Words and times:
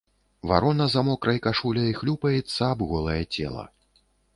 Варона 0.51 0.87
за 0.93 1.03
мокрай 1.09 1.39
кашуляй 1.45 1.95
хлюпаецца 2.01 2.61
аб 2.73 2.79
голае 2.95 3.23
цела. 3.33 3.73